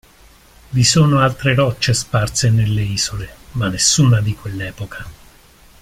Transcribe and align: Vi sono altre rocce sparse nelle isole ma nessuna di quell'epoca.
Vi 0.71 0.83
sono 0.83 1.19
altre 1.19 1.53
rocce 1.53 1.93
sparse 1.93 2.49
nelle 2.49 2.81
isole 2.81 3.35
ma 3.51 3.67
nessuna 3.67 4.19
di 4.19 4.33
quell'epoca. 4.35 5.05